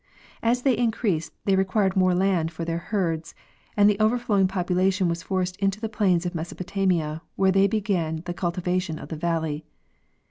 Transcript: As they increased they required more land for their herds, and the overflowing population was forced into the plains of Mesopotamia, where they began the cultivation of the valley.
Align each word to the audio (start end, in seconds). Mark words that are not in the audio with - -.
As 0.41 0.63
they 0.63 0.75
increased 0.75 1.31
they 1.45 1.55
required 1.55 1.95
more 1.95 2.15
land 2.15 2.51
for 2.51 2.65
their 2.65 2.79
herds, 2.79 3.35
and 3.77 3.87
the 3.87 3.99
overflowing 3.99 4.47
population 4.47 5.07
was 5.07 5.21
forced 5.21 5.57
into 5.57 5.79
the 5.79 5.89
plains 5.93 6.25
of 6.25 6.33
Mesopotamia, 6.33 7.21
where 7.35 7.51
they 7.51 7.67
began 7.67 8.23
the 8.25 8.33
cultivation 8.33 8.97
of 8.97 9.09
the 9.09 9.15
valley. 9.15 9.63